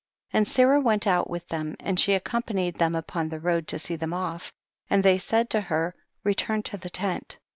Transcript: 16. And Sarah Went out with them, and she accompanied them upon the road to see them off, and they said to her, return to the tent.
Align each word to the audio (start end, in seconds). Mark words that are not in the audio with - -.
16. 0.29 0.37
And 0.39 0.47
Sarah 0.47 0.81
Went 0.81 1.05
out 1.05 1.29
with 1.29 1.47
them, 1.49 1.75
and 1.79 1.99
she 1.99 2.13
accompanied 2.13 2.77
them 2.79 2.95
upon 2.95 3.29
the 3.29 3.39
road 3.39 3.67
to 3.67 3.77
see 3.77 3.95
them 3.95 4.13
off, 4.13 4.51
and 4.89 5.03
they 5.03 5.19
said 5.19 5.47
to 5.51 5.61
her, 5.61 5.93
return 6.23 6.63
to 6.63 6.77
the 6.77 6.89
tent. 6.89 7.37